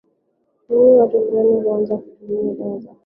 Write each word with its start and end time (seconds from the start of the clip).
Nini 0.67 0.97
Watu 0.97 1.25
Fulani 1.27 1.61
Huanza 1.61 1.97
Kutumia 1.97 2.53
Dawa 2.53 2.79
za 2.79 2.87
Kulevya 2.87 2.93